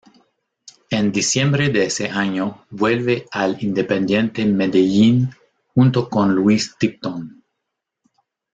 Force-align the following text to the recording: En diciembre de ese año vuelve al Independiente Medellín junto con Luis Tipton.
En 0.89 1.11
diciembre 1.11 1.69
de 1.69 1.83
ese 1.85 2.09
año 2.09 2.65
vuelve 2.71 3.27
al 3.29 3.63
Independiente 3.63 4.43
Medellín 4.45 5.29
junto 5.75 6.09
con 6.09 6.33
Luis 6.33 6.75
Tipton. 6.79 7.43